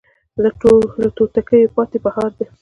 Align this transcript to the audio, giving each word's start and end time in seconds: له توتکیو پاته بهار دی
له 1.03 1.09
توتکیو 1.17 1.73
پاته 1.75 1.97
بهار 2.03 2.31
دی 2.37 2.45